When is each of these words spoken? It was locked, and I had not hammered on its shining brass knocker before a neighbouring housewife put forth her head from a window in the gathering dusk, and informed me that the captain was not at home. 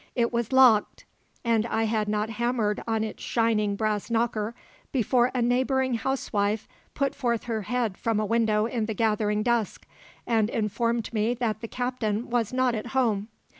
It 0.15 0.33
was 0.33 0.51
locked, 0.51 1.05
and 1.45 1.63
I 1.67 1.83
had 1.83 2.07
not 2.07 2.31
hammered 2.31 2.81
on 2.87 3.03
its 3.03 3.21
shining 3.21 3.75
brass 3.75 4.09
knocker 4.09 4.55
before 4.91 5.29
a 5.35 5.43
neighbouring 5.43 5.93
housewife 5.93 6.67
put 6.95 7.13
forth 7.13 7.43
her 7.43 7.61
head 7.61 7.95
from 7.99 8.19
a 8.19 8.25
window 8.25 8.65
in 8.65 8.87
the 8.87 8.95
gathering 8.95 9.43
dusk, 9.43 9.85
and 10.25 10.49
informed 10.49 11.13
me 11.13 11.35
that 11.35 11.61
the 11.61 11.67
captain 11.67 12.31
was 12.31 12.51
not 12.51 12.73
at 12.73 12.87
home. 12.97 13.27